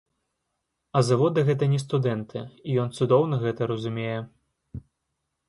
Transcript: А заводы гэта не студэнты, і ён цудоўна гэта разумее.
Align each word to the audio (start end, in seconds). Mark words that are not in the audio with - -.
А 0.99 1.03
заводы 1.09 1.43
гэта 1.49 1.67
не 1.73 1.79
студэнты, 1.83 2.39
і 2.67 2.79
ён 2.85 2.89
цудоўна 3.01 3.35
гэта 3.45 3.61
разумее. 3.75 4.19